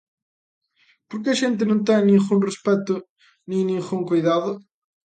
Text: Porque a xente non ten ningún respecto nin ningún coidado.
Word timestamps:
Porque 1.09 1.29
a 1.31 1.39
xente 1.41 1.63
non 1.67 1.79
ten 1.87 2.01
ningún 2.03 2.39
respecto 2.49 2.93
nin 3.49 3.61
ningún 3.71 4.01
coidado. 4.09 4.51